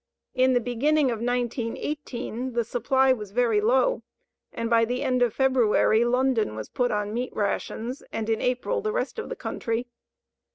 [0.33, 4.01] In the beginning of 1918 the supply was very low,
[4.51, 8.81] and by the end of February London was put on meat rations, and in April
[8.81, 9.85] the rest of the country.